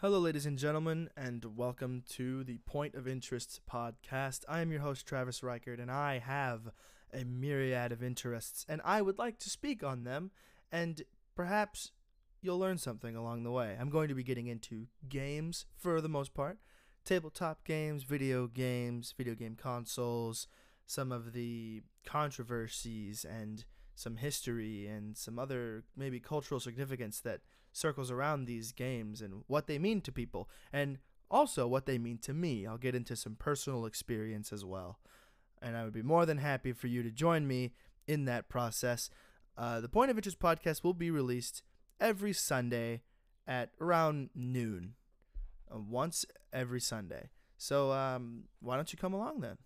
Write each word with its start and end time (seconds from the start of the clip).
Hello, 0.00 0.20
ladies 0.20 0.46
and 0.46 0.56
gentlemen, 0.56 1.10
and 1.16 1.56
welcome 1.56 2.04
to 2.10 2.44
the 2.44 2.58
Point 2.58 2.94
of 2.94 3.08
Interest 3.08 3.60
podcast. 3.68 4.44
I 4.48 4.60
am 4.60 4.70
your 4.70 4.82
host, 4.82 5.08
Travis 5.08 5.42
Reichert, 5.42 5.80
and 5.80 5.90
I 5.90 6.20
have 6.20 6.70
a 7.12 7.24
myriad 7.24 7.90
of 7.90 8.00
interests, 8.00 8.64
and 8.68 8.80
I 8.84 9.02
would 9.02 9.18
like 9.18 9.40
to 9.40 9.50
speak 9.50 9.82
on 9.82 10.04
them, 10.04 10.30
and 10.70 11.02
perhaps 11.34 11.90
you'll 12.40 12.60
learn 12.60 12.78
something 12.78 13.16
along 13.16 13.42
the 13.42 13.50
way. 13.50 13.76
I'm 13.76 13.90
going 13.90 14.06
to 14.06 14.14
be 14.14 14.22
getting 14.22 14.46
into 14.46 14.86
games 15.08 15.66
for 15.76 16.00
the 16.00 16.08
most 16.08 16.32
part 16.32 16.58
tabletop 17.04 17.64
games, 17.64 18.04
video 18.04 18.46
games, 18.46 19.12
video 19.18 19.34
game 19.34 19.56
consoles, 19.60 20.46
some 20.86 21.10
of 21.10 21.32
the 21.32 21.82
controversies, 22.06 23.24
and 23.24 23.64
some 23.98 24.16
history, 24.16 24.86
and 24.86 25.16
some 25.16 25.38
other 25.38 25.82
maybe 25.96 26.20
cultural 26.20 26.60
significance 26.60 27.20
that 27.20 27.40
circles 27.72 28.12
around 28.12 28.44
these 28.44 28.70
games 28.70 29.20
and 29.20 29.42
what 29.48 29.66
they 29.66 29.78
mean 29.78 30.00
to 30.00 30.12
people, 30.12 30.48
and 30.72 30.98
also 31.30 31.66
what 31.66 31.84
they 31.84 31.98
mean 31.98 32.18
to 32.18 32.32
me. 32.32 32.64
I'll 32.64 32.78
get 32.78 32.94
into 32.94 33.16
some 33.16 33.34
personal 33.34 33.86
experience 33.86 34.52
as 34.52 34.64
well. 34.64 35.00
And 35.60 35.76
I 35.76 35.82
would 35.82 35.92
be 35.92 36.02
more 36.02 36.24
than 36.26 36.38
happy 36.38 36.72
for 36.72 36.86
you 36.86 37.02
to 37.02 37.10
join 37.10 37.48
me 37.48 37.72
in 38.06 38.24
that 38.26 38.48
process. 38.48 39.10
Uh, 39.56 39.80
the 39.80 39.88
Point 39.88 40.12
of 40.12 40.16
Interest 40.16 40.38
podcast 40.38 40.84
will 40.84 40.94
be 40.94 41.10
released 41.10 41.62
every 42.00 42.32
Sunday 42.32 43.02
at 43.48 43.70
around 43.80 44.30
noon, 44.32 44.94
uh, 45.74 45.80
once 45.80 46.24
every 46.52 46.80
Sunday. 46.80 47.30
So 47.56 47.90
um, 47.90 48.44
why 48.60 48.76
don't 48.76 48.92
you 48.92 48.98
come 48.98 49.12
along 49.12 49.40
then? 49.40 49.58